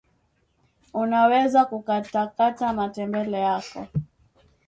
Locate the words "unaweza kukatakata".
0.93-2.73